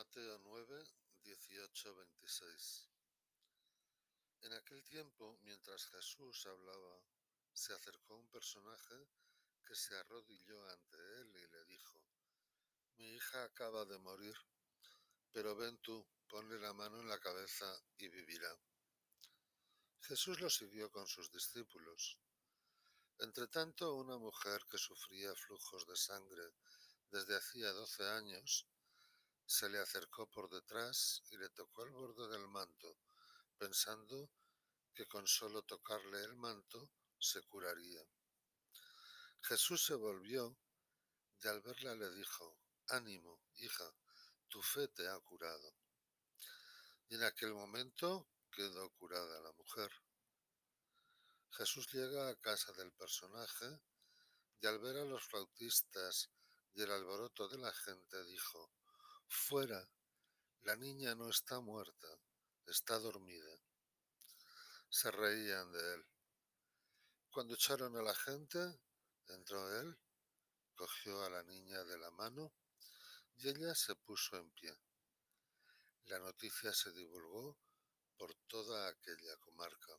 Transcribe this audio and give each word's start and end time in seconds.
Mateo 0.00 0.38
9, 0.38 0.82
18, 1.24 1.94
26. 1.94 2.88
En 4.40 4.52
aquel 4.54 4.82
tiempo, 4.82 5.38
mientras 5.42 5.88
Jesús 5.88 6.46
hablaba, 6.46 7.04
se 7.52 7.74
acercó 7.74 8.16
un 8.16 8.26
personaje 8.30 8.94
que 9.62 9.74
se 9.74 9.94
arrodilló 9.98 10.66
ante 10.70 10.96
él 10.96 11.36
y 11.36 11.46
le 11.48 11.64
dijo, 11.66 12.00
Mi 12.96 13.12
hija 13.12 13.44
acaba 13.44 13.84
de 13.84 13.98
morir, 13.98 14.34
pero 15.32 15.54
ven 15.54 15.76
tú, 15.82 16.08
ponle 16.26 16.58
la 16.58 16.72
mano 16.72 16.98
en 16.98 17.08
la 17.08 17.18
cabeza 17.18 17.70
y 17.98 18.08
vivirá. 18.08 18.58
Jesús 20.00 20.40
lo 20.40 20.48
siguió 20.48 20.90
con 20.90 21.06
sus 21.06 21.30
discípulos. 21.30 22.18
Entretanto, 23.18 23.96
una 23.96 24.16
mujer 24.16 24.64
que 24.70 24.78
sufría 24.78 25.34
flujos 25.34 25.86
de 25.86 25.96
sangre 25.96 26.54
desde 27.10 27.36
hacía 27.36 27.70
doce 27.72 28.08
años, 28.08 28.66
se 29.50 29.68
le 29.68 29.80
acercó 29.80 30.30
por 30.30 30.48
detrás 30.48 31.24
y 31.32 31.36
le 31.36 31.48
tocó 31.48 31.82
el 31.82 31.90
borde 31.90 32.28
del 32.28 32.46
manto, 32.46 32.98
pensando 33.58 34.30
que 34.94 35.08
con 35.08 35.26
solo 35.26 35.62
tocarle 35.62 36.22
el 36.22 36.36
manto 36.36 36.92
se 37.18 37.42
curaría. 37.42 38.00
Jesús 39.42 39.84
se 39.84 39.94
volvió 39.94 40.56
y 41.42 41.48
al 41.48 41.60
verla 41.62 41.96
le 41.96 42.12
dijo, 42.12 42.60
Ánimo, 42.90 43.42
hija, 43.56 43.92
tu 44.46 44.62
fe 44.62 44.86
te 44.86 45.08
ha 45.08 45.18
curado. 45.18 45.74
Y 47.08 47.16
en 47.16 47.24
aquel 47.24 47.52
momento 47.52 48.28
quedó 48.52 48.88
curada 48.90 49.40
la 49.40 49.50
mujer. 49.50 49.90
Jesús 51.50 51.92
llega 51.92 52.28
a 52.28 52.40
casa 52.40 52.72
del 52.74 52.92
personaje 52.92 53.80
y 54.60 54.68
al 54.68 54.78
ver 54.78 54.98
a 54.98 55.04
los 55.04 55.24
flautistas 55.24 56.30
y 56.72 56.82
el 56.82 56.92
alboroto 56.92 57.48
de 57.48 57.58
la 57.58 57.72
gente 57.72 58.22
dijo, 58.26 58.72
Fuera, 59.32 59.88
la 60.62 60.74
niña 60.74 61.14
no 61.14 61.30
está 61.30 61.60
muerta, 61.60 62.08
está 62.66 62.98
dormida. 62.98 63.62
Se 64.88 65.08
reían 65.08 65.70
de 65.70 65.94
él. 65.94 66.06
Cuando 67.30 67.54
echaron 67.54 67.96
a 67.96 68.02
la 68.02 68.14
gente, 68.14 68.58
entró 69.28 69.80
él, 69.80 69.96
cogió 70.74 71.22
a 71.22 71.30
la 71.30 71.44
niña 71.44 71.84
de 71.84 71.96
la 71.98 72.10
mano 72.10 72.52
y 73.36 73.48
ella 73.48 73.72
se 73.76 73.94
puso 73.94 74.36
en 74.36 74.50
pie. 74.50 74.76
La 76.06 76.18
noticia 76.18 76.72
se 76.72 76.90
divulgó 76.90 77.56
por 78.16 78.34
toda 78.48 78.88
aquella 78.88 79.36
comarca. 79.36 79.92